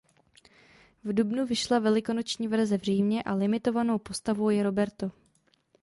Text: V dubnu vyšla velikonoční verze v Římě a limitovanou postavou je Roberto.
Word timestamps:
V 1.03 1.13
dubnu 1.13 1.45
vyšla 1.45 1.79
velikonoční 1.79 2.47
verze 2.47 2.77
v 2.77 2.81
Římě 2.81 3.23
a 3.23 3.33
limitovanou 3.33 3.97
postavou 3.99 4.49
je 4.49 4.63
Roberto. 4.63 5.11